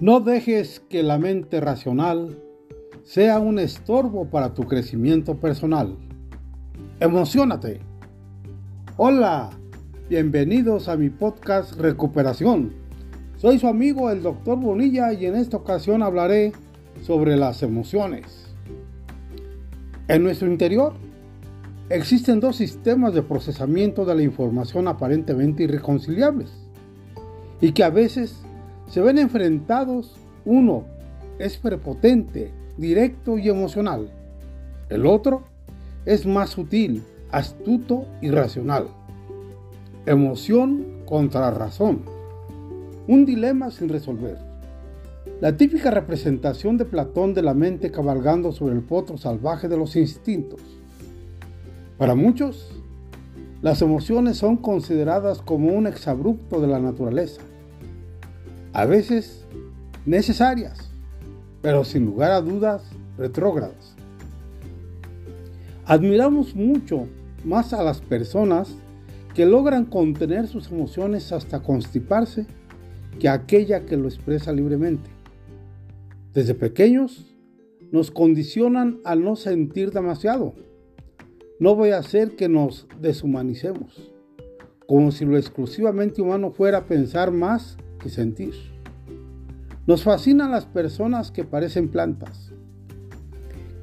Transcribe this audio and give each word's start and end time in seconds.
No 0.00 0.18
dejes 0.18 0.80
que 0.80 1.04
la 1.04 1.18
mente 1.18 1.60
racional 1.60 2.42
sea 3.04 3.38
un 3.38 3.60
estorbo 3.60 4.28
para 4.28 4.52
tu 4.52 4.64
crecimiento 4.64 5.36
personal. 5.36 5.96
Emocionate. 6.98 7.78
Hola, 8.96 9.50
bienvenidos 10.08 10.88
a 10.88 10.96
mi 10.96 11.10
podcast 11.10 11.78
Recuperación. 11.78 12.72
Soy 13.36 13.60
su 13.60 13.68
amigo 13.68 14.10
el 14.10 14.24
Dr. 14.24 14.58
Bonilla 14.58 15.12
y 15.12 15.26
en 15.26 15.36
esta 15.36 15.58
ocasión 15.58 16.02
hablaré 16.02 16.52
sobre 17.00 17.36
las 17.36 17.62
emociones. 17.62 18.52
En 20.08 20.24
nuestro 20.24 20.48
interior 20.48 20.94
existen 21.88 22.40
dos 22.40 22.56
sistemas 22.56 23.14
de 23.14 23.22
procesamiento 23.22 24.04
de 24.04 24.16
la 24.16 24.22
información 24.22 24.88
aparentemente 24.88 25.62
irreconciliables 25.62 26.50
y 27.60 27.70
que 27.70 27.84
a 27.84 27.90
veces 27.90 28.44
se 28.88 29.00
ven 29.00 29.18
enfrentados, 29.18 30.14
uno 30.44 30.84
es 31.38 31.56
prepotente, 31.56 32.52
directo 32.76 33.38
y 33.38 33.48
emocional. 33.48 34.08
El 34.88 35.06
otro 35.06 35.42
es 36.04 36.26
más 36.26 36.50
sutil, 36.50 37.02
astuto 37.30 38.06
y 38.20 38.30
racional. 38.30 38.88
Emoción 40.06 41.02
contra 41.06 41.50
razón. 41.50 42.02
Un 43.08 43.24
dilema 43.24 43.70
sin 43.70 43.88
resolver. 43.88 44.38
La 45.40 45.56
típica 45.56 45.90
representación 45.90 46.76
de 46.76 46.84
Platón 46.84 47.34
de 47.34 47.42
la 47.42 47.54
mente 47.54 47.90
cabalgando 47.90 48.52
sobre 48.52 48.74
el 48.74 48.82
potro 48.82 49.16
salvaje 49.16 49.68
de 49.68 49.76
los 49.76 49.96
instintos. 49.96 50.60
Para 51.98 52.14
muchos, 52.14 52.70
las 53.62 53.80
emociones 53.82 54.36
son 54.36 54.58
consideradas 54.58 55.40
como 55.40 55.72
un 55.72 55.86
exabrupto 55.86 56.60
de 56.60 56.66
la 56.68 56.78
naturaleza 56.78 57.40
a 58.74 58.86
veces 58.86 59.46
necesarias, 60.04 60.90
pero 61.62 61.84
sin 61.84 62.04
lugar 62.04 62.32
a 62.32 62.40
dudas 62.40 62.82
retrógradas. 63.16 63.94
Admiramos 65.86 66.56
mucho 66.56 67.06
más 67.44 67.72
a 67.72 67.84
las 67.84 68.00
personas 68.00 68.74
que 69.32 69.46
logran 69.46 69.84
contener 69.84 70.48
sus 70.48 70.72
emociones 70.72 71.30
hasta 71.30 71.62
constiparse 71.62 72.46
que 73.20 73.28
aquella 73.28 73.86
que 73.86 73.96
lo 73.96 74.08
expresa 74.08 74.52
libremente. 74.52 75.08
Desde 76.32 76.54
pequeños 76.54 77.32
nos 77.92 78.10
condicionan 78.10 78.98
a 79.04 79.14
no 79.14 79.36
sentir 79.36 79.92
demasiado. 79.92 80.52
No 81.60 81.76
voy 81.76 81.90
a 81.90 81.98
hacer 81.98 82.34
que 82.34 82.48
nos 82.48 82.88
deshumanicemos, 83.00 84.10
como 84.88 85.12
si 85.12 85.24
lo 85.24 85.36
exclusivamente 85.36 86.20
humano 86.20 86.50
fuera 86.50 86.86
pensar 86.86 87.30
más 87.30 87.76
sentir. 88.10 88.54
Nos 89.86 90.02
fascinan 90.02 90.50
las 90.50 90.64
personas 90.64 91.30
que 91.30 91.44
parecen 91.44 91.88
plantas. 91.88 92.52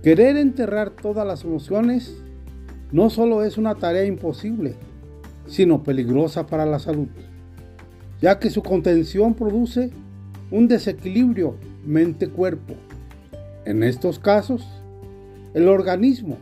Querer 0.02 0.36
enterrar 0.38 0.90
todas 0.90 1.28
las 1.28 1.44
emociones 1.44 2.18
no 2.92 3.10
solo 3.10 3.44
es 3.44 3.58
una 3.58 3.76
tarea 3.76 4.06
imposible, 4.06 4.76
sino 5.46 5.84
peligrosa 5.84 6.48
para 6.48 6.66
la 6.66 6.80
salud, 6.80 7.08
ya 8.20 8.40
que 8.40 8.50
su 8.50 8.64
contención 8.64 9.36
produce 9.36 9.92
un 10.50 10.68
desequilibrio 10.68 11.56
mente-cuerpo. 11.86 12.74
En 13.66 13.84
estos 13.84 14.18
casos, 14.18 14.66
el 15.54 15.68
organismo, 15.68 16.38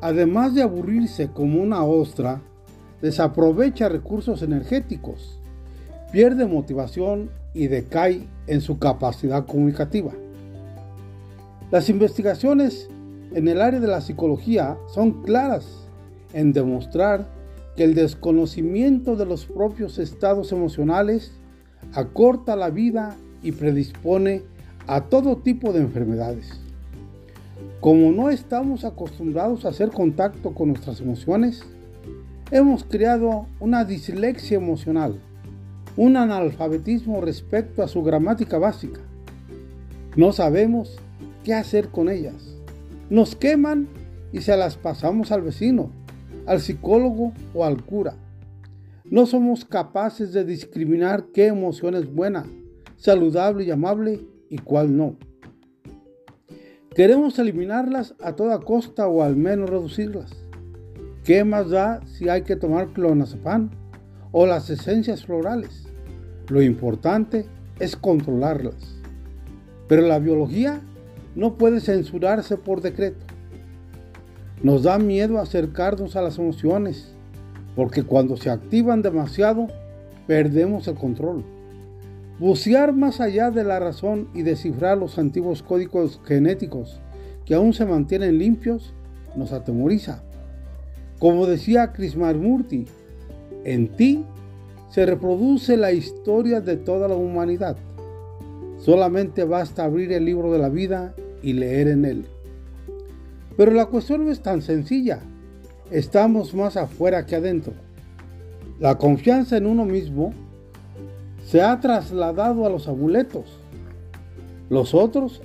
además 0.00 0.54
de 0.54 0.62
aburrirse 0.62 1.28
como 1.28 1.62
una 1.62 1.84
ostra, 1.84 2.42
desaprovecha 3.00 3.88
recursos 3.88 4.42
energéticos 4.42 5.37
pierde 6.12 6.46
motivación 6.46 7.30
y 7.54 7.66
decae 7.66 8.26
en 8.46 8.60
su 8.60 8.78
capacidad 8.78 9.46
comunicativa. 9.46 10.12
Las 11.70 11.88
investigaciones 11.88 12.88
en 13.34 13.48
el 13.48 13.60
área 13.60 13.80
de 13.80 13.88
la 13.88 14.00
psicología 14.00 14.78
son 14.94 15.22
claras 15.22 15.66
en 16.32 16.52
demostrar 16.52 17.26
que 17.76 17.84
el 17.84 17.94
desconocimiento 17.94 19.16
de 19.16 19.26
los 19.26 19.46
propios 19.46 19.98
estados 19.98 20.50
emocionales 20.52 21.32
acorta 21.92 22.56
la 22.56 22.70
vida 22.70 23.16
y 23.42 23.52
predispone 23.52 24.42
a 24.86 25.02
todo 25.02 25.36
tipo 25.36 25.72
de 25.72 25.80
enfermedades. 25.80 26.60
Como 27.80 28.10
no 28.10 28.30
estamos 28.30 28.84
acostumbrados 28.84 29.64
a 29.64 29.68
hacer 29.68 29.90
contacto 29.90 30.54
con 30.54 30.68
nuestras 30.68 31.00
emociones, 31.00 31.62
hemos 32.50 32.82
creado 32.82 33.46
una 33.60 33.84
dislexia 33.84 34.56
emocional 34.56 35.20
un 35.98 36.16
analfabetismo 36.16 37.20
respecto 37.20 37.82
a 37.82 37.88
su 37.88 38.04
gramática 38.04 38.56
básica. 38.56 39.00
No 40.14 40.30
sabemos 40.30 40.96
qué 41.42 41.54
hacer 41.54 41.88
con 41.88 42.08
ellas. 42.08 42.56
Nos 43.10 43.34
queman 43.34 43.88
y 44.32 44.42
se 44.42 44.56
las 44.56 44.76
pasamos 44.76 45.32
al 45.32 45.42
vecino, 45.42 45.90
al 46.46 46.60
psicólogo 46.60 47.32
o 47.52 47.64
al 47.64 47.84
cura. 47.84 48.14
No 49.06 49.26
somos 49.26 49.64
capaces 49.64 50.32
de 50.32 50.44
discriminar 50.44 51.24
qué 51.34 51.46
emoción 51.46 51.96
es 51.96 52.14
buena, 52.14 52.46
saludable 52.96 53.64
y 53.64 53.72
amable 53.72 54.20
y 54.50 54.58
cuál 54.58 54.96
no. 54.96 55.16
Queremos 56.94 57.40
eliminarlas 57.40 58.14
a 58.22 58.36
toda 58.36 58.60
costa 58.60 59.08
o 59.08 59.24
al 59.24 59.34
menos 59.34 59.68
reducirlas. 59.68 60.30
¿Qué 61.24 61.42
más 61.42 61.70
da 61.70 62.06
si 62.06 62.28
hay 62.28 62.42
que 62.42 62.54
tomar 62.54 62.92
clonazepam 62.92 63.70
o 64.30 64.46
las 64.46 64.70
esencias 64.70 65.24
florales? 65.24 65.87
Lo 66.48 66.62
importante 66.62 67.46
es 67.78 67.96
controlarlas. 67.96 68.96
Pero 69.86 70.02
la 70.02 70.18
biología 70.18 70.80
no 71.34 71.54
puede 71.54 71.80
censurarse 71.80 72.56
por 72.56 72.80
decreto. 72.80 73.24
Nos 74.62 74.82
da 74.82 74.98
miedo 74.98 75.38
acercarnos 75.38 76.16
a 76.16 76.22
las 76.22 76.38
emociones, 76.38 77.14
porque 77.76 78.02
cuando 78.02 78.36
se 78.36 78.50
activan 78.50 79.02
demasiado, 79.02 79.68
perdemos 80.26 80.88
el 80.88 80.96
control. 80.96 81.44
Bucear 82.38 82.92
más 82.92 83.20
allá 83.20 83.50
de 83.50 83.64
la 83.64 83.78
razón 83.78 84.28
y 84.34 84.42
descifrar 84.42 84.98
los 84.98 85.18
antiguos 85.18 85.62
códigos 85.62 86.20
genéticos 86.24 87.00
que 87.44 87.54
aún 87.54 87.72
se 87.72 87.86
mantienen 87.86 88.38
limpios 88.38 88.92
nos 89.36 89.52
atemoriza. 89.52 90.22
Como 91.18 91.46
decía 91.46 91.92
Krishnamurti, 91.92 92.86
en 93.64 93.88
ti 93.88 94.24
se 94.90 95.04
reproduce 95.06 95.76
la 95.76 95.92
historia 95.92 96.60
de 96.60 96.76
toda 96.76 97.08
la 97.08 97.14
humanidad. 97.14 97.76
Solamente 98.78 99.44
basta 99.44 99.84
abrir 99.84 100.12
el 100.12 100.24
libro 100.24 100.52
de 100.52 100.58
la 100.58 100.68
vida 100.68 101.14
y 101.42 101.52
leer 101.52 101.88
en 101.88 102.04
él. 102.04 102.26
Pero 103.56 103.72
la 103.72 103.86
cuestión 103.86 104.24
no 104.24 104.30
es 104.30 104.40
tan 104.40 104.62
sencilla. 104.62 105.20
Estamos 105.90 106.54
más 106.54 106.76
afuera 106.76 107.26
que 107.26 107.36
adentro. 107.36 107.72
La 108.78 108.96
confianza 108.96 109.56
en 109.56 109.66
uno 109.66 109.84
mismo 109.84 110.32
se 111.44 111.60
ha 111.60 111.80
trasladado 111.80 112.64
a 112.64 112.70
los 112.70 112.86
amuletos. 112.88 113.58
Los 114.70 114.94
otros 114.94 115.40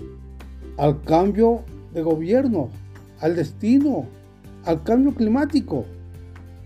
al 0.77 1.01
cambio 1.01 1.61
de 1.93 2.01
gobierno, 2.01 2.69
al 3.19 3.35
destino, 3.35 4.05
al 4.65 4.83
cambio 4.83 5.13
climático. 5.13 5.85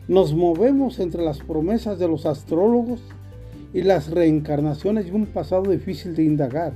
Nos 0.08 0.34
movemos 0.34 1.00
entre 1.00 1.22
las 1.22 1.40
promesas 1.40 2.00
de 2.00 2.08
los 2.08 2.26
astrólogos 2.26 3.02
y 3.74 3.82
las 3.82 4.10
reencarnaciones 4.10 5.08
de 5.08 5.12
un 5.12 5.26
pasado 5.26 5.64
difícil 5.64 6.16
de 6.16 6.24
indagar, 6.24 6.74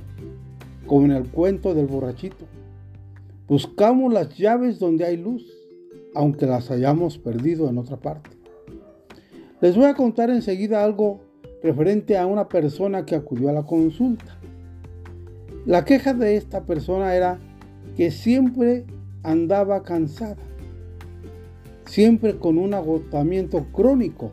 como 0.86 1.06
en 1.06 1.12
el 1.12 1.26
cuento 1.28 1.74
del 1.74 1.86
borrachito. 1.86 2.44
Buscamos 3.48 4.12
las 4.12 4.36
llaves 4.36 4.78
donde 4.78 5.06
hay 5.06 5.16
luz, 5.16 5.46
aunque 6.14 6.44
las 6.44 6.70
hayamos 6.70 7.16
perdido 7.16 7.70
en 7.70 7.78
otra 7.78 7.96
parte. 7.96 8.28
Les 9.62 9.76
voy 9.76 9.86
a 9.86 9.94
contar 9.94 10.28
enseguida 10.28 10.84
algo 10.84 11.20
referente 11.62 12.18
a 12.18 12.26
una 12.26 12.48
persona 12.48 13.06
que 13.06 13.14
acudió 13.14 13.48
a 13.48 13.52
la 13.52 13.62
consulta. 13.62 14.36
La 15.64 15.86
queja 15.86 16.12
de 16.12 16.36
esta 16.36 16.64
persona 16.64 17.14
era 17.14 17.38
que 17.96 18.10
siempre 18.10 18.84
andaba 19.22 19.82
cansada 19.84 20.36
siempre 21.86 22.38
con 22.38 22.58
un 22.58 22.74
agotamiento 22.74 23.66
crónico. 23.72 24.32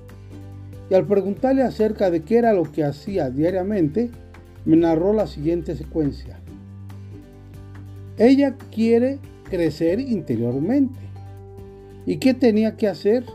Y 0.89 0.95
al 0.95 1.05
preguntarle 1.05 1.63
acerca 1.63 2.09
de 2.09 2.23
qué 2.23 2.37
era 2.37 2.53
lo 2.53 2.63
que 2.63 2.83
hacía 2.83 3.29
diariamente, 3.29 4.09
me 4.65 4.75
narró 4.75 5.13
la 5.13 5.27
siguiente 5.27 5.75
secuencia. 5.75 6.39
Ella 8.17 8.55
quiere 8.73 9.19
crecer 9.49 9.99
interiormente. 9.99 10.99
¿Y 12.05 12.17
qué 12.17 12.33
tenía 12.33 12.75
que 12.75 12.87
hacer? 12.87 13.25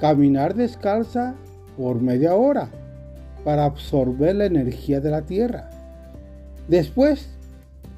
Caminar 0.00 0.54
descalza 0.54 1.34
por 1.76 2.00
media 2.00 2.34
hora 2.34 2.70
para 3.44 3.64
absorber 3.64 4.36
la 4.36 4.46
energía 4.46 5.00
de 5.00 5.10
la 5.10 5.22
tierra. 5.22 5.68
Después 6.68 7.28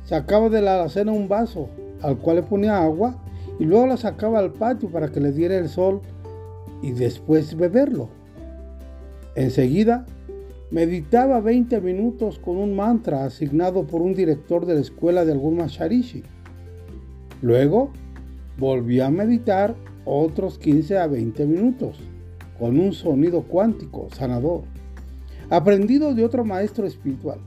sacaba 0.04 0.48
de 0.48 0.62
la 0.62 0.74
alacena 0.74 1.12
un 1.12 1.28
vaso 1.28 1.68
al 2.02 2.18
cual 2.18 2.36
le 2.36 2.42
ponía 2.42 2.82
agua 2.82 3.16
y 3.58 3.64
luego 3.64 3.86
la 3.86 3.96
sacaba 3.96 4.38
al 4.38 4.52
patio 4.52 4.90
para 4.90 5.10
que 5.10 5.20
le 5.20 5.32
diera 5.32 5.56
el 5.56 5.68
sol 5.68 6.00
y 6.82 6.92
después 6.92 7.56
beberlo. 7.56 8.08
Enseguida 9.34 10.06
meditaba 10.70 11.40
20 11.40 11.80
minutos 11.80 12.38
con 12.38 12.56
un 12.56 12.74
mantra 12.74 13.24
asignado 13.24 13.86
por 13.86 14.02
un 14.02 14.14
director 14.14 14.66
de 14.66 14.74
la 14.74 14.80
escuela 14.80 15.24
de 15.24 15.32
algún 15.32 15.56
Masharishi. 15.56 16.22
Luego, 17.42 17.90
volvía 18.58 19.06
a 19.06 19.10
meditar 19.10 19.74
otros 20.04 20.58
15 20.58 20.98
a 20.98 21.06
20 21.06 21.46
minutos 21.46 21.98
con 22.58 22.78
un 22.80 22.92
sonido 22.92 23.42
cuántico 23.42 24.08
sanador, 24.16 24.62
aprendido 25.50 26.14
de 26.14 26.24
otro 26.24 26.44
maestro 26.44 26.86
espiritual. 26.86 27.38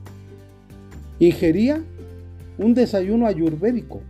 Ingería 1.18 1.82
un 2.58 2.74
desayuno 2.74 3.26
ayurvédico, 3.26 4.00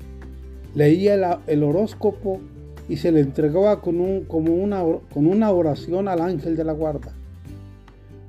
leía 0.75 1.41
el, 1.47 1.63
horóscopo 1.63 2.41
y 2.89 2.97
se 2.97 3.13
le 3.13 3.21
entregaba 3.21 3.81
con, 3.81 4.25
como 4.25 4.55
una, 4.55 5.51
oración 5.51 6.09
al 6.09 6.21
ángel 6.21 6.57
de 6.57 6.65
la 6.65 6.73
guarda. 6.73 7.15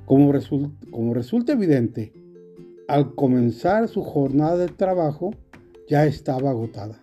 Como 0.06 0.32
resulta 0.32 1.52
evidente, 1.52 2.12
al 2.88 3.14
comenzar 3.14 3.88
su 3.88 4.02
jornada 4.02 4.56
de 4.56 4.68
trabajo 4.68 5.30
ya 5.88 6.04
estaba 6.06 6.50
agotada. 6.50 7.00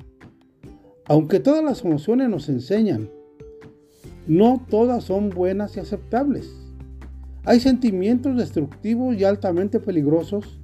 Aunque 1.06 1.40
todas 1.40 1.64
las 1.64 1.84
emociones 1.84 2.30
nos 2.30 2.50
enseñan, 2.50 3.10
no 4.28 4.64
todas 4.70 5.06
son 5.06 5.32
buenas 5.32 5.76
y 5.76 5.80
aceptables. 5.80 6.54
Hay 7.46 7.60
sentimientos 7.60 8.38
destructivos 8.38 9.16
y 9.16 9.24
altamente 9.24 9.80
peligrosos 9.80 10.60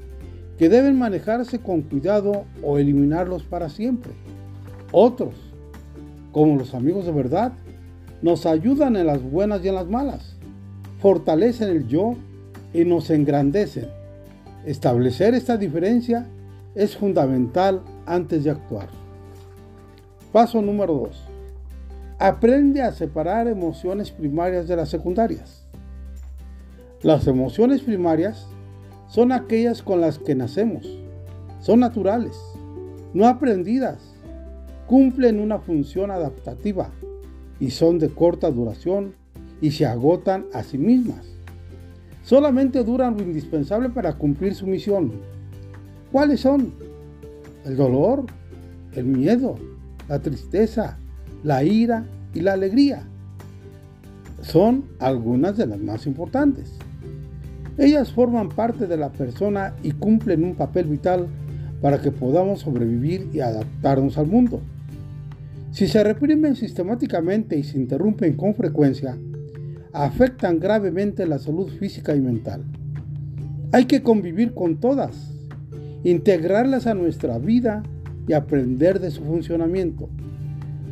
que 0.59 0.69
deben 0.69 0.99
manejarse 0.99 1.59
con 1.59 1.81
cuidado 1.81 2.45
o 2.61 2.77
eliminarlos 2.77 3.43
para 3.43 3.69
siempre. 3.69 4.11
Otros, 4.97 5.33
como 6.31 6.55
los 6.55 6.73
amigos 6.73 7.05
de 7.05 7.11
verdad, 7.11 7.51
nos 8.21 8.45
ayudan 8.45 8.95
en 8.95 9.07
las 9.07 9.21
buenas 9.21 9.59
y 9.61 9.67
en 9.67 9.75
las 9.75 9.89
malas, 9.89 10.37
fortalecen 11.01 11.67
el 11.67 11.85
yo 11.89 12.15
y 12.73 12.85
nos 12.85 13.09
engrandecen. 13.09 13.89
Establecer 14.65 15.33
esta 15.33 15.57
diferencia 15.57 16.25
es 16.75 16.95
fundamental 16.95 17.81
antes 18.05 18.45
de 18.45 18.51
actuar. 18.51 18.87
Paso 20.31 20.61
número 20.61 20.93
2. 20.93 21.23
Aprende 22.17 22.81
a 22.81 22.93
separar 22.93 23.49
emociones 23.49 24.11
primarias 24.11 24.65
de 24.69 24.77
las 24.77 24.87
secundarias. 24.87 25.65
Las 27.03 27.27
emociones 27.27 27.81
primarias 27.81 28.47
son 29.09 29.33
aquellas 29.33 29.81
con 29.81 29.99
las 29.99 30.19
que 30.19 30.35
nacemos. 30.35 30.87
Son 31.59 31.81
naturales, 31.81 32.37
no 33.13 33.27
aprendidas. 33.27 34.14
Cumplen 34.87 35.39
una 35.39 35.59
función 35.59 36.11
adaptativa 36.11 36.91
y 37.59 37.71
son 37.71 37.99
de 37.99 38.09
corta 38.09 38.51
duración 38.51 39.15
y 39.61 39.71
se 39.71 39.85
agotan 39.85 40.45
a 40.53 40.63
sí 40.63 40.77
mismas. 40.77 41.25
Solamente 42.23 42.83
duran 42.83 43.17
lo 43.17 43.23
indispensable 43.23 43.89
para 43.89 44.13
cumplir 44.13 44.55
su 44.55 44.67
misión. 44.67 45.11
¿Cuáles 46.11 46.41
son? 46.41 46.73
El 47.65 47.77
dolor, 47.77 48.25
el 48.93 49.05
miedo, 49.05 49.55
la 50.07 50.19
tristeza, 50.19 50.97
la 51.43 51.63
ira 51.63 52.05
y 52.33 52.41
la 52.41 52.53
alegría. 52.53 53.03
Son 54.41 54.85
algunas 54.99 55.57
de 55.57 55.67
las 55.67 55.79
más 55.79 56.05
importantes. 56.05 56.73
Ellas 57.77 58.11
forman 58.11 58.49
parte 58.49 58.87
de 58.87 58.97
la 58.97 59.11
persona 59.11 59.73
y 59.83 59.91
cumplen 59.91 60.43
un 60.43 60.55
papel 60.55 60.85
vital 60.85 61.27
para 61.81 62.01
que 62.01 62.11
podamos 62.11 62.61
sobrevivir 62.61 63.29
y 63.33 63.41
adaptarnos 63.41 64.17
al 64.17 64.27
mundo. 64.27 64.61
Si 65.75 65.89
se 65.89 66.01
reprimen 66.05 66.55
sistemáticamente 66.55 67.59
y 67.59 67.63
se 67.63 67.77
interrumpen 67.77 68.37
con 68.37 68.55
frecuencia, 68.55 69.17
afectan 69.91 70.57
gravemente 70.57 71.27
la 71.27 71.37
salud 71.37 71.67
física 71.67 72.15
y 72.15 72.21
mental. 72.21 72.63
Hay 73.73 73.83
que 73.83 74.01
convivir 74.01 74.53
con 74.53 74.79
todas, 74.79 75.33
integrarlas 76.05 76.87
a 76.87 76.93
nuestra 76.93 77.39
vida 77.39 77.83
y 78.25 78.31
aprender 78.31 79.01
de 79.01 79.11
su 79.11 79.25
funcionamiento. 79.25 80.07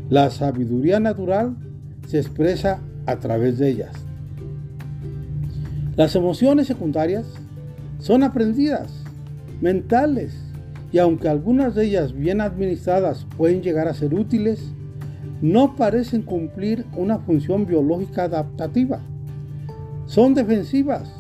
La 0.10 0.30
sabiduría 0.32 1.00
natural 1.00 1.56
se 2.06 2.20
expresa 2.20 2.82
a 3.06 3.20
través 3.20 3.60
de 3.60 3.70
ellas. 3.70 3.96
Las 5.96 6.14
emociones 6.18 6.68
secundarias 6.68 7.26
son 8.00 8.22
aprendidas, 8.22 8.92
mentales, 9.62 10.36
y 10.94 11.00
aunque 11.00 11.28
algunas 11.28 11.74
de 11.74 11.86
ellas 11.86 12.14
bien 12.14 12.40
administradas 12.40 13.26
pueden 13.36 13.64
llegar 13.64 13.88
a 13.88 13.96
ser 13.96 14.14
útiles, 14.14 14.72
no 15.42 15.76
parecen 15.76 16.22
cumplir 16.22 16.86
una 16.96 17.18
función 17.18 17.66
biológica 17.66 18.26
adaptativa. 18.26 19.02
Son 20.06 20.36
defensivas 20.36 21.12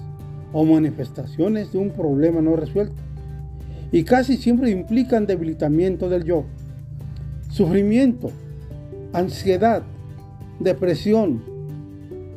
o 0.53 0.63
manifestaciones 0.63 1.73
de 1.73 1.79
un 1.79 1.89
problema 1.89 2.39
no 2.39 2.55
resuelto 2.55 3.01
y 3.91 4.03
casi 4.03 4.37
siempre 4.37 4.69
implican 4.69 5.25
debilitamiento 5.25 6.07
del 6.07 6.23
yo, 6.23 6.45
sufrimiento, 7.49 8.29
ansiedad, 9.11 9.81
depresión, 10.59 11.43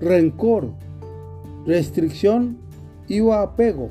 rencor, 0.00 0.72
restricción 1.66 2.56
y 3.08 3.20
o 3.20 3.34
apego 3.34 3.90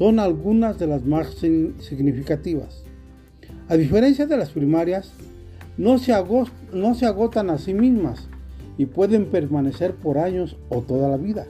son 0.00 0.18
algunas 0.18 0.78
de 0.78 0.86
las 0.86 1.04
más 1.04 1.26
significativas. 1.34 2.84
A 3.68 3.76
diferencia 3.76 4.24
de 4.24 4.38
las 4.38 4.48
primarias, 4.48 5.12
no 5.76 5.98
se, 5.98 6.14
agotan 6.14 7.50
a 7.50 7.58
sí 7.58 7.74
mismas 7.74 8.26
y 8.78 8.86
pueden 8.86 9.26
permanecer 9.26 9.94
por 9.94 10.16
años 10.16 10.56
o 10.70 10.80
toda 10.80 11.10
la 11.10 11.18
vida. 11.18 11.46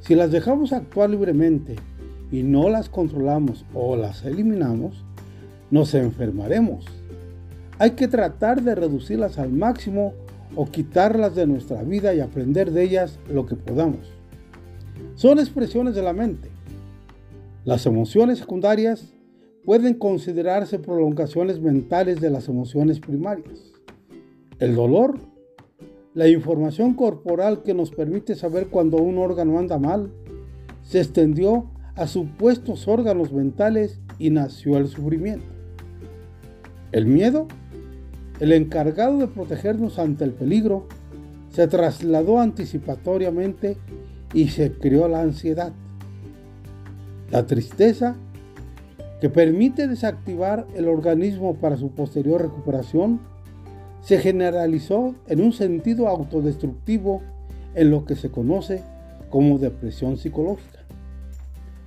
Si 0.00 0.14
las 0.14 0.30
dejamos 0.30 0.74
actuar 0.74 1.08
libremente 1.08 1.76
y 2.30 2.42
no 2.42 2.68
las 2.68 2.90
controlamos 2.90 3.64
o 3.72 3.96
las 3.96 4.26
eliminamos, 4.26 5.02
nos 5.70 5.94
enfermaremos. 5.94 6.84
Hay 7.78 7.92
que 7.92 8.08
tratar 8.08 8.60
de 8.60 8.74
reducirlas 8.74 9.38
al 9.38 9.52
máximo 9.52 10.12
o 10.54 10.66
quitarlas 10.66 11.34
de 11.34 11.46
nuestra 11.46 11.82
vida 11.82 12.12
y 12.14 12.20
aprender 12.20 12.72
de 12.72 12.82
ellas 12.82 13.18
lo 13.32 13.46
que 13.46 13.56
podamos. 13.56 14.12
Son 15.14 15.38
expresiones 15.38 15.94
de 15.94 16.02
la 16.02 16.12
mente. 16.12 16.53
Las 17.64 17.86
emociones 17.86 18.40
secundarias 18.40 19.14
pueden 19.64 19.94
considerarse 19.94 20.78
prolongaciones 20.78 21.60
mentales 21.60 22.20
de 22.20 22.28
las 22.28 22.48
emociones 22.48 23.00
primarias. 23.00 23.72
El 24.58 24.74
dolor, 24.74 25.18
la 26.12 26.28
información 26.28 26.92
corporal 26.92 27.62
que 27.62 27.72
nos 27.72 27.90
permite 27.90 28.34
saber 28.34 28.66
cuando 28.66 28.98
un 28.98 29.16
órgano 29.16 29.58
anda 29.58 29.78
mal, 29.78 30.12
se 30.82 31.00
extendió 31.00 31.70
a 31.96 32.06
supuestos 32.06 32.86
órganos 32.86 33.32
mentales 33.32 33.98
y 34.18 34.28
nació 34.28 34.76
el 34.76 34.86
sufrimiento. 34.86 35.46
El 36.92 37.06
miedo, 37.06 37.48
el 38.40 38.52
encargado 38.52 39.16
de 39.16 39.26
protegernos 39.26 39.98
ante 39.98 40.24
el 40.24 40.32
peligro, 40.32 40.86
se 41.48 41.66
trasladó 41.66 42.40
anticipatoriamente 42.40 43.78
y 44.34 44.48
se 44.48 44.72
creó 44.72 45.08
la 45.08 45.22
ansiedad. 45.22 45.72
La 47.30 47.46
tristeza, 47.46 48.16
que 49.20 49.30
permite 49.30 49.88
desactivar 49.88 50.66
el 50.74 50.88
organismo 50.88 51.54
para 51.56 51.76
su 51.76 51.90
posterior 51.90 52.42
recuperación, 52.42 53.20
se 54.02 54.18
generalizó 54.18 55.14
en 55.28 55.40
un 55.40 55.52
sentido 55.52 56.08
autodestructivo 56.08 57.22
en 57.74 57.90
lo 57.90 58.04
que 58.04 58.16
se 58.16 58.30
conoce 58.30 58.82
como 59.30 59.58
depresión 59.58 60.18
psicológica. 60.18 60.80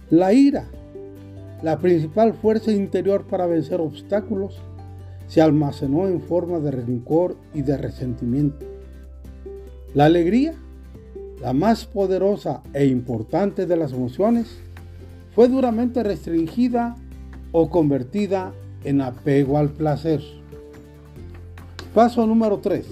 La 0.10 0.34
ira, 0.34 0.66
la 1.62 1.78
principal 1.80 2.34
fuerza 2.34 2.72
interior 2.72 3.28
para 3.28 3.46
vencer 3.46 3.82
obstáculos, 3.82 4.60
se 5.28 5.42
almacenó 5.42 6.08
en 6.08 6.22
forma 6.22 6.60
de 6.60 6.72
rencor 6.72 7.36
y 7.54 7.62
de 7.62 7.78
resentimiento. 7.78 8.66
La 9.94 10.06
alegría, 10.06 10.54
la 11.42 11.54
más 11.54 11.86
poderosa 11.86 12.64
e 12.74 12.86
importante 12.86 13.66
de 13.66 13.78
las 13.78 13.94
emociones, 13.94 14.60
fue 15.38 15.50
duramente 15.50 16.02
restringida 16.02 16.96
o 17.52 17.70
convertida 17.70 18.54
en 18.84 19.02
apego 19.02 19.60
al 19.60 19.70
placer. 19.70 20.20
Paso 21.94 22.26
número 22.26 22.58
3. 22.58 22.88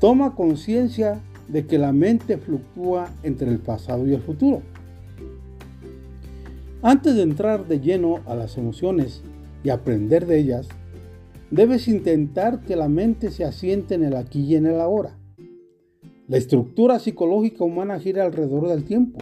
Toma 0.00 0.34
conciencia 0.34 1.20
de 1.46 1.66
que 1.66 1.76
la 1.76 1.92
mente 1.92 2.38
fluctúa 2.38 3.10
entre 3.22 3.50
el 3.50 3.58
pasado 3.58 4.06
y 4.06 4.14
el 4.14 4.22
futuro. 4.22 4.62
Antes 6.80 7.16
de 7.16 7.22
entrar 7.22 7.68
de 7.68 7.80
lleno 7.80 8.20
a 8.24 8.34
las 8.34 8.56
emociones 8.56 9.22
y 9.62 9.68
aprender 9.68 10.24
de 10.24 10.38
ellas, 10.38 10.68
debes 11.50 11.86
intentar 11.86 12.62
que 12.62 12.76
la 12.76 12.88
mente 12.88 13.30
se 13.30 13.44
asiente 13.44 13.94
en 13.94 14.04
el 14.04 14.16
aquí 14.16 14.40
y 14.40 14.56
en 14.56 14.64
el 14.64 14.80
ahora. 14.80 15.18
La 16.28 16.38
estructura 16.38 16.98
psicológica 16.98 17.62
humana 17.62 18.00
gira 18.00 18.24
alrededor 18.24 18.68
del 18.68 18.84
tiempo. 18.84 19.18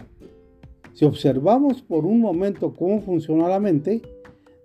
Si 0.97 1.05
observamos 1.05 1.83
por 1.83 2.07
un 2.07 2.19
momento 2.19 2.73
cómo 2.73 3.01
funciona 3.01 3.47
la 3.47 3.59
mente, 3.59 4.01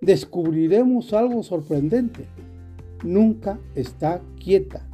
descubriremos 0.00 1.12
algo 1.12 1.42
sorprendente. 1.42 2.24
Nunca 3.04 3.58
está 3.74 4.22
quieta. 4.42 4.88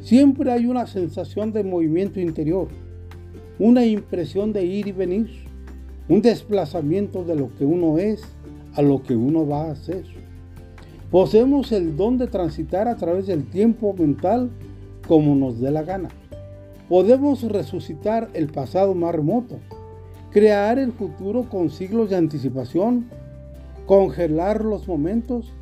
Siempre 0.00 0.50
hay 0.50 0.64
una 0.64 0.86
sensación 0.86 1.52
de 1.52 1.64
movimiento 1.64 2.18
interior. 2.18 2.68
una 3.58 3.84
impresión 3.84 4.54
de 4.54 4.64
ir 4.64 4.86
y 4.86 4.92
venir, 4.92 5.28
un 6.08 6.22
desplazamiento 6.22 7.24
de 7.24 7.36
lo 7.36 7.54
que 7.56 7.66
uno 7.66 7.98
es 7.98 8.22
a 8.72 8.80
lo 8.80 9.02
que 9.02 9.16
uno 9.16 9.46
va 9.46 9.66
a 9.66 9.72
hacer. 9.72 10.04
Poseemos 11.10 11.72
el 11.72 11.94
don 11.94 12.16
de 12.16 12.26
transitar 12.26 12.88
a 12.88 12.96
través 12.96 13.26
del 13.26 13.44
tiempo 13.44 13.92
mental 13.92 14.48
como 15.06 15.34
nos 15.34 15.60
dé 15.60 15.70
la 15.70 15.82
gana. 15.82 16.08
Podemos 16.88 17.42
resucitar 17.42 18.30
el 18.32 18.46
pasado 18.46 18.94
más 18.94 19.14
remoto, 19.14 19.58
crear 20.30 20.78
el 20.78 20.92
futuro 20.92 21.48
con 21.48 21.70
siglos 21.70 22.10
de 22.10 22.16
anticipación, 22.16 23.06
congelar 23.86 24.64
los 24.64 24.86
momentos 24.86 25.52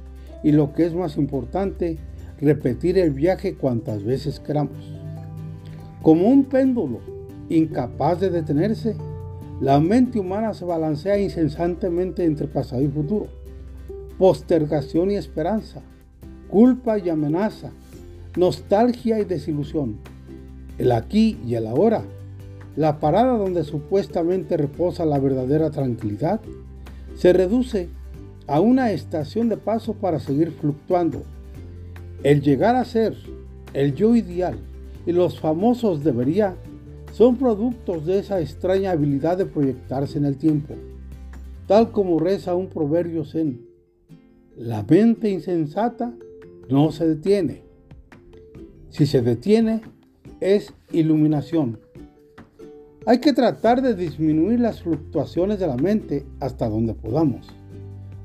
y 0.43 0.53
lo 0.53 0.73
que 0.73 0.87
es 0.87 0.95
más 0.95 1.17
importante, 1.17 1.99
repetir 2.41 2.99
el 2.99 3.11
viaje 3.11 3.55
cuantas 3.55 4.05
veces 4.05 4.41
queramos. 4.41 4.93
Como 6.03 6.29
un 6.29 6.45
péndulo 6.45 7.01
incapaz 7.49 8.21
de 8.21 8.31
detenerse, 8.31 8.97
la 9.61 9.81
mente 9.81 10.19
humana 10.19 10.53
se 10.53 10.65
balancea 10.65 11.19
incesantemente 11.19 12.25
entre 12.25 12.47
pasado 12.47 12.83
y 12.83 12.89
futuro 12.89 13.29
postergación 14.19 15.11
y 15.11 15.17
esperanza, 15.17 15.83
culpa 16.49 16.99
y 16.99 17.09
amenaza, 17.09 17.71
nostalgia 18.37 19.19
y 19.21 19.25
desilusión, 19.25 19.99
el 20.79 20.93
aquí 20.93 21.39
y 21.47 21.55
el 21.55 21.67
ahora, 21.67 22.03
la 22.77 23.01
parada 23.01 23.39
donde 23.39 23.65
supuestamente 23.65 24.57
reposa 24.57 25.07
la 25.07 25.19
verdadera 25.19 25.71
tranquilidad, 25.71 26.41
se 27.15 27.33
reduce 27.33 27.89
a 28.47 28.61
una 28.61 28.93
estación 28.93 29.49
de 29.49 29.57
paso 29.57 29.95
para 29.95 30.21
seguir 30.21 30.53
fluctuando. 30.53 31.23
El 32.23 32.43
llegar 32.43 32.77
a 32.77 32.85
ser, 32.85 33.17
el 33.73 33.95
yo 33.95 34.15
ideal 34.15 34.59
y 35.07 35.13
los 35.13 35.41
famosos 35.41 36.05
debería 36.05 36.57
son 37.13 37.37
productos 37.37 38.05
de 38.05 38.19
esa 38.19 38.41
extraña 38.41 38.91
habilidad 38.91 39.39
de 39.39 39.47
proyectarse 39.47 40.19
en 40.19 40.27
el 40.27 40.37
tiempo, 40.37 40.75
tal 41.67 41.91
como 41.91 42.19
reza 42.19 42.55
un 42.55 42.69
proverbio 42.69 43.25
zen. 43.25 43.67
La 44.55 44.83
mente 44.83 45.31
insensata 45.31 46.13
no 46.69 46.93
se 46.93 47.09
detiene. 47.09 47.63
Si 48.91 49.07
se 49.07 49.23
detiene, 49.23 49.81
es 50.41 50.75
iluminación. 50.93 51.79
Hay 53.07 53.19
que 53.19 53.33
tratar 53.33 53.81
de 53.81 53.95
disminuir 53.95 54.61
las 54.61 54.83
fluctuaciones 54.83 55.59
de 55.59 55.67
la 55.67 55.77
mente 55.77 56.27
hasta 56.41 56.69
donde 56.69 56.93
podamos, 56.93 57.47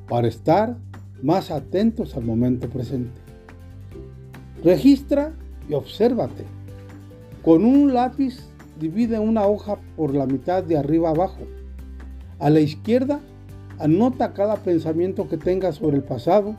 para 0.10 0.28
estar 0.28 0.76
más 1.22 1.52
atentos 1.52 2.18
al 2.18 2.26
momento 2.26 2.68
presente. 2.68 3.22
Registra 4.64 5.34
y 5.70 5.74
obsérvate. 5.74 6.44
Con 7.44 7.64
un 7.64 7.94
lápiz 7.94 8.40
divide 8.80 9.20
una 9.20 9.46
hoja 9.46 9.78
por 9.96 10.14
la 10.14 10.26
mitad 10.26 10.64
de 10.64 10.78
arriba 10.78 11.12
abajo. 11.12 11.44
A 12.40 12.50
la 12.50 12.60
izquierda 12.60 13.22
Anota 13.82 14.34
cada 14.34 14.58
pensamiento 14.58 15.28
que 15.28 15.38
tengas 15.38 15.78
sobre 15.78 15.98
el 15.98 16.04
pasado 16.04 16.56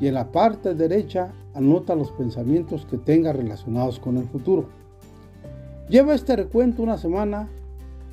y 0.00 0.06
en 0.06 0.14
la 0.14 0.30
parte 0.30 0.76
derecha 0.76 1.32
anota 1.54 1.96
los 1.96 2.12
pensamientos 2.12 2.86
que 2.86 2.98
tengas 2.98 3.34
relacionados 3.34 3.98
con 3.98 4.16
el 4.16 4.28
futuro. 4.28 4.68
Lleva 5.92 6.14
este 6.14 6.36
recuento 6.36 6.82
una 6.82 6.96
semana 6.96 7.50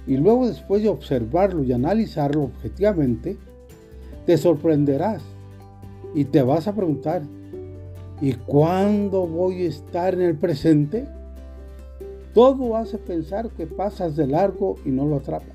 y 0.06 0.18
luego 0.18 0.50
después 0.50 0.84
de 0.84 0.90
observarlo 0.90 1.64
y 1.64 1.72
analizarlo 1.72 2.44
objetivamente, 2.44 3.38
te 4.26 4.38
sorprenderás 4.38 5.24
y 6.14 6.26
te 6.26 6.42
vas 6.42 6.68
a 6.68 6.76
preguntar, 6.76 7.22
¿y 8.20 8.34
cuándo 8.34 9.26
voy 9.26 9.64
a 9.64 9.70
estar 9.70 10.14
en 10.14 10.24
el 10.24 10.36
presente? 10.36 11.08
Todo 12.34 12.76
hace 12.76 12.98
pensar 12.98 13.50
que 13.52 13.66
pasas 13.66 14.18
de 14.18 14.28
largo 14.28 14.76
y 14.84 14.90
no 14.90 15.06
lo 15.06 15.16
atrapas. 15.16 15.48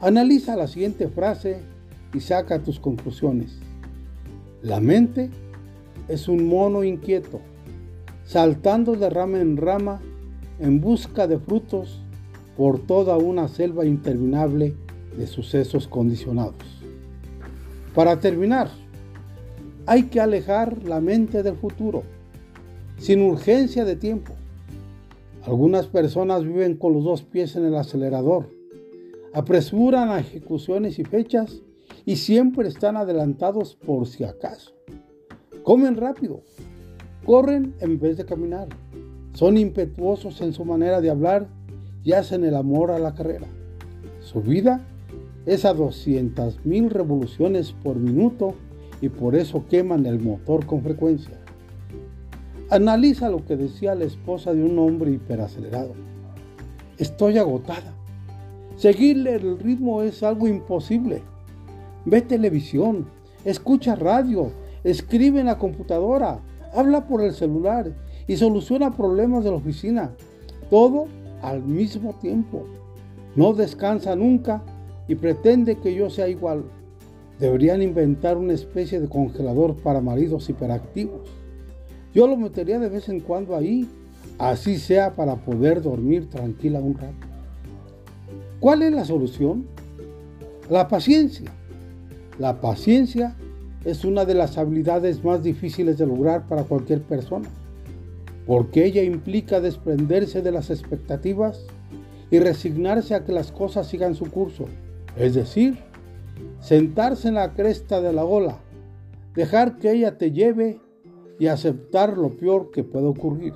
Analiza 0.00 0.56
la 0.56 0.66
siguiente 0.66 1.06
frase 1.06 1.58
y 2.12 2.18
saca 2.18 2.64
tus 2.64 2.80
conclusiones. 2.80 3.60
La 4.60 4.80
mente 4.80 5.30
es 6.08 6.26
un 6.26 6.48
mono 6.48 6.82
inquieto, 6.82 7.38
saltando 8.24 8.96
de 8.96 9.08
rama 9.08 9.38
en 9.38 9.56
rama 9.56 10.00
en 10.60 10.80
busca 10.80 11.26
de 11.26 11.38
frutos 11.38 12.00
por 12.56 12.78
toda 12.78 13.16
una 13.16 13.48
selva 13.48 13.84
interminable 13.84 14.74
de 15.16 15.26
sucesos 15.26 15.88
condicionados. 15.88 16.54
Para 17.94 18.20
terminar, 18.20 18.70
hay 19.86 20.04
que 20.04 20.20
alejar 20.20 20.84
la 20.84 21.00
mente 21.00 21.42
del 21.42 21.56
futuro, 21.56 22.04
sin 22.98 23.22
urgencia 23.22 23.84
de 23.84 23.96
tiempo. 23.96 24.34
Algunas 25.44 25.86
personas 25.86 26.44
viven 26.44 26.76
con 26.76 26.92
los 26.92 27.02
dos 27.02 27.22
pies 27.22 27.56
en 27.56 27.64
el 27.64 27.74
acelerador 27.74 28.60
apresuran 29.32 30.10
a 30.10 30.20
ejecuciones 30.20 30.98
y 30.98 31.04
fechas 31.04 31.62
y 32.04 32.16
siempre 32.16 32.68
están 32.68 32.96
adelantados 32.96 33.76
por 33.76 34.06
si 34.06 34.24
acaso. 34.24 34.72
Comen 35.62 35.96
rápido, 35.96 36.42
corren 37.24 37.74
en 37.80 38.00
vez 38.00 38.16
de 38.16 38.24
caminar, 38.24 38.68
son 39.40 39.56
impetuosos 39.56 40.42
en 40.42 40.52
su 40.52 40.66
manera 40.66 41.00
de 41.00 41.08
hablar 41.08 41.48
y 42.04 42.12
hacen 42.12 42.44
el 42.44 42.54
amor 42.54 42.90
a 42.90 42.98
la 42.98 43.14
carrera. 43.14 43.46
Su 44.20 44.42
vida 44.42 44.82
es 45.46 45.64
a 45.64 45.74
200.000 45.74 46.90
revoluciones 46.90 47.72
por 47.72 47.96
minuto 47.96 48.52
y 49.00 49.08
por 49.08 49.34
eso 49.34 49.64
queman 49.66 50.04
el 50.04 50.20
motor 50.20 50.66
con 50.66 50.82
frecuencia. 50.82 51.38
Analiza 52.68 53.30
lo 53.30 53.42
que 53.46 53.56
decía 53.56 53.94
la 53.94 54.04
esposa 54.04 54.52
de 54.52 54.62
un 54.62 54.78
hombre 54.78 55.10
hiperacelerado. 55.10 55.94
Estoy 56.98 57.38
agotada. 57.38 57.94
Seguirle 58.76 59.36
el 59.36 59.58
ritmo 59.58 60.02
es 60.02 60.22
algo 60.22 60.48
imposible. 60.48 61.22
Ve 62.04 62.20
televisión, 62.20 63.06
escucha 63.46 63.94
radio, 63.94 64.52
escribe 64.84 65.40
en 65.40 65.46
la 65.46 65.56
computadora, 65.56 66.40
habla 66.74 67.06
por 67.06 67.22
el 67.22 67.32
celular 67.32 67.90
y 68.30 68.36
soluciona 68.36 68.96
problemas 68.96 69.42
de 69.42 69.50
la 69.50 69.56
oficina. 69.56 70.12
Todo 70.70 71.06
al 71.42 71.64
mismo 71.64 72.14
tiempo. 72.22 72.64
No 73.34 73.54
descansa 73.54 74.14
nunca 74.14 74.62
y 75.08 75.16
pretende 75.16 75.78
que 75.78 75.96
yo 75.96 76.08
sea 76.10 76.28
igual. 76.28 76.62
Deberían 77.40 77.82
inventar 77.82 78.36
una 78.36 78.52
especie 78.52 79.00
de 79.00 79.08
congelador 79.08 79.74
para 79.74 80.00
maridos 80.00 80.48
hiperactivos. 80.48 81.28
Yo 82.14 82.28
lo 82.28 82.36
metería 82.36 82.78
de 82.78 82.88
vez 82.88 83.08
en 83.08 83.18
cuando 83.18 83.56
ahí, 83.56 83.88
así 84.38 84.78
sea 84.78 85.16
para 85.16 85.34
poder 85.34 85.82
dormir 85.82 86.30
tranquila 86.30 86.78
un 86.78 86.94
rato. 86.94 87.26
¿Cuál 88.60 88.82
es 88.82 88.92
la 88.92 89.04
solución? 89.04 89.66
La 90.70 90.86
paciencia. 90.86 91.50
La 92.38 92.60
paciencia 92.60 93.34
es 93.84 94.04
una 94.04 94.24
de 94.24 94.34
las 94.34 94.56
habilidades 94.56 95.24
más 95.24 95.42
difíciles 95.42 95.98
de 95.98 96.06
lograr 96.06 96.46
para 96.46 96.62
cualquier 96.62 97.02
persona, 97.02 97.48
porque 98.50 98.84
ella 98.84 99.04
implica 99.04 99.60
desprenderse 99.60 100.42
de 100.42 100.50
las 100.50 100.70
expectativas 100.70 101.66
y 102.32 102.40
resignarse 102.40 103.14
a 103.14 103.24
que 103.24 103.30
las 103.30 103.52
cosas 103.52 103.86
sigan 103.86 104.16
su 104.16 104.28
curso, 104.28 104.64
es 105.16 105.36
decir, 105.36 105.78
sentarse 106.58 107.28
en 107.28 107.34
la 107.34 107.54
cresta 107.54 108.00
de 108.00 108.12
la 108.12 108.24
ola, 108.24 108.58
dejar 109.36 109.78
que 109.78 109.92
ella 109.92 110.18
te 110.18 110.32
lleve 110.32 110.80
y 111.38 111.46
aceptar 111.46 112.18
lo 112.18 112.30
peor 112.30 112.72
que 112.72 112.82
puede 112.82 113.06
ocurrir. 113.06 113.54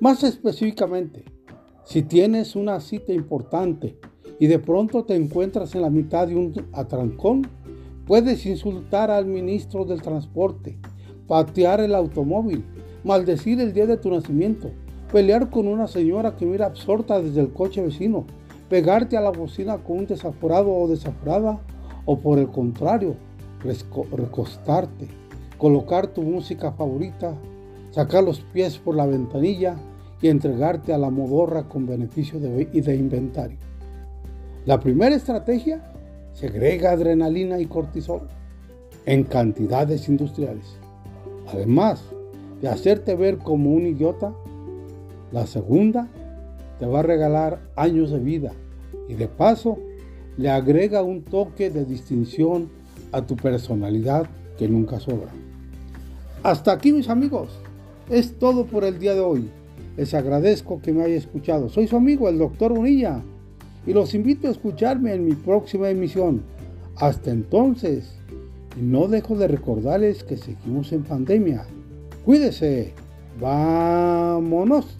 Más 0.00 0.22
específicamente, 0.24 1.22
si 1.84 2.02
tienes 2.04 2.56
una 2.56 2.80
cita 2.80 3.12
importante 3.12 3.98
y 4.40 4.46
de 4.46 4.60
pronto 4.60 5.04
te 5.04 5.14
encuentras 5.14 5.74
en 5.74 5.82
la 5.82 5.90
mitad 5.90 6.26
de 6.26 6.36
un 6.36 6.54
atrancón, 6.72 7.46
puedes 8.06 8.46
insultar 8.46 9.10
al 9.10 9.26
ministro 9.26 9.84
del 9.84 10.00
transporte, 10.00 10.78
patear 11.26 11.80
el 11.80 11.94
automóvil, 11.94 12.64
maldecir 13.04 13.60
el 13.60 13.72
día 13.72 13.86
de 13.86 13.98
tu 13.98 14.10
nacimiento, 14.10 14.70
pelear 15.12 15.50
con 15.50 15.68
una 15.68 15.86
señora 15.86 16.36
que 16.36 16.46
mira 16.46 16.66
absorta 16.66 17.20
desde 17.20 17.40
el 17.40 17.52
coche 17.52 17.82
vecino, 17.82 18.24
pegarte 18.68 19.16
a 19.16 19.20
la 19.20 19.30
bocina 19.30 19.78
con 19.78 19.98
un 19.98 20.06
desaforado 20.06 20.72
o 20.72 20.88
desaforada, 20.88 21.60
o 22.06 22.18
por 22.18 22.38
el 22.38 22.48
contrario, 22.48 23.14
recostarte, 24.12 25.06
colocar 25.58 26.08
tu 26.08 26.22
música 26.22 26.72
favorita, 26.72 27.34
sacar 27.90 28.24
los 28.24 28.40
pies 28.40 28.78
por 28.78 28.96
la 28.96 29.06
ventanilla 29.06 29.76
y 30.20 30.28
entregarte 30.28 30.92
a 30.92 30.98
la 30.98 31.10
modorra 31.10 31.68
con 31.68 31.86
beneficio 31.86 32.40
de, 32.40 32.64
de 32.64 32.96
inventario. 32.96 33.58
La 34.64 34.80
primera 34.80 35.14
estrategia 35.14 35.82
segrega 36.32 36.92
adrenalina 36.92 37.60
y 37.60 37.66
cortisol 37.66 38.22
en 39.06 39.24
cantidades 39.24 40.08
industriales. 40.08 40.78
Además 41.46 42.02
de 42.60 42.68
hacerte 42.68 43.14
ver 43.14 43.38
como 43.38 43.70
un 43.70 43.86
idiota, 43.86 44.34
la 45.32 45.46
segunda 45.46 46.08
te 46.78 46.86
va 46.86 47.00
a 47.00 47.02
regalar 47.02 47.60
años 47.76 48.10
de 48.10 48.18
vida 48.18 48.52
y 49.08 49.14
de 49.14 49.28
paso 49.28 49.78
le 50.36 50.50
agrega 50.50 51.02
un 51.02 51.22
toque 51.22 51.70
de 51.70 51.84
distinción 51.84 52.68
a 53.12 53.22
tu 53.22 53.36
personalidad 53.36 54.26
que 54.58 54.68
nunca 54.68 55.00
sobra. 55.00 55.30
Hasta 56.42 56.72
aquí 56.72 56.92
mis 56.92 57.08
amigos, 57.08 57.48
es 58.10 58.38
todo 58.38 58.66
por 58.66 58.84
el 58.84 58.98
día 58.98 59.14
de 59.14 59.20
hoy. 59.20 59.48
Les 59.96 60.12
agradezco 60.12 60.80
que 60.82 60.92
me 60.92 61.04
haya 61.04 61.14
escuchado. 61.14 61.68
Soy 61.68 61.86
su 61.86 61.96
amigo, 61.96 62.28
el 62.28 62.38
doctor 62.38 62.72
Unilla, 62.72 63.22
y 63.86 63.92
los 63.92 64.14
invito 64.14 64.48
a 64.48 64.50
escucharme 64.50 65.14
en 65.14 65.24
mi 65.24 65.34
próxima 65.34 65.88
emisión. 65.88 66.42
Hasta 66.96 67.30
entonces, 67.30 68.16
no 68.80 69.08
dejo 69.08 69.36
de 69.36 69.48
recordarles 69.48 70.24
que 70.24 70.36
seguimos 70.36 70.92
en 70.92 71.04
pandemia. 71.04 71.66
Cuídese. 72.24 72.94
Vámonos. 73.38 74.98